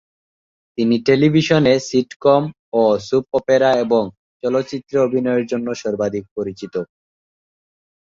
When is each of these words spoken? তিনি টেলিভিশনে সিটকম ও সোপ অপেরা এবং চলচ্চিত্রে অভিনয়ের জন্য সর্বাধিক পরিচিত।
তিনি 0.77 0.95
টেলিভিশনে 1.07 1.73
সিটকম 1.87 2.41
ও 2.73 2.93
সোপ 3.07 3.25
অপেরা 3.33 3.69
এবং 3.83 4.03
চলচ্চিত্রে 4.43 4.97
অভিনয়ের 4.99 5.45
জন্য 5.51 5.67
সর্বাধিক 5.83 6.23
পরিচিত। 6.35 6.73